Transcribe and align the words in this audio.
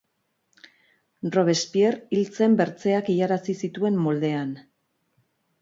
Robespierre 1.35 2.01
hil 2.17 2.33
zen 2.39 2.57
bertzeak 2.63 3.13
hilarazi 3.15 3.59
zituen 3.67 4.03
moldean. 4.07 4.51